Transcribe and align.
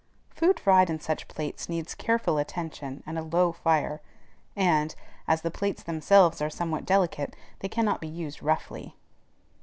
Food 0.31 0.59
fried 0.59 0.89
in 0.89 0.99
such 0.99 1.27
plates 1.27 1.69
needs 1.69 1.93
careful 1.93 2.39
attention 2.39 3.03
and 3.05 3.19
a 3.19 3.21
low 3.21 3.51
fire; 3.51 4.01
and, 4.55 4.95
as 5.27 5.43
the 5.43 5.51
plates 5.51 5.83
themselves 5.83 6.41
are 6.41 6.49
somewhat 6.49 6.87
delicate, 6.87 7.35
they 7.59 7.69
cannot 7.69 8.01
be 8.01 8.07
used 8.07 8.41
roughly. 8.41 8.95